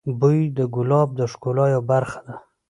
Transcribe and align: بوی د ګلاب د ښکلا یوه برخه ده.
بوی 0.19 0.39
د 0.57 0.59
ګلاب 0.75 1.09
د 1.19 1.21
ښکلا 1.31 1.65
یوه 1.73 1.83
برخه 1.91 2.19
ده. 2.27 2.35